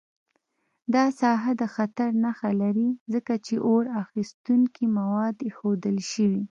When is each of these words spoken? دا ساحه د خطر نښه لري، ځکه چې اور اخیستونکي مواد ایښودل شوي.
دا 0.93 1.05
ساحه 1.19 1.51
د 1.61 1.63
خطر 1.75 2.09
نښه 2.23 2.51
لري، 2.61 2.89
ځکه 3.13 3.33
چې 3.45 3.55
اور 3.67 3.83
اخیستونکي 4.03 4.85
مواد 4.97 5.35
ایښودل 5.47 5.97
شوي. 6.11 6.39